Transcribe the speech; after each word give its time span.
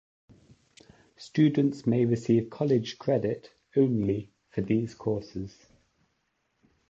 Students 1.17 1.85
may 1.85 2.05
receive 2.05 2.49
college 2.49 2.97
credit 2.97 3.51
only 3.75 4.31
for 4.49 4.61
these 4.61 4.95
courses. 4.95 5.67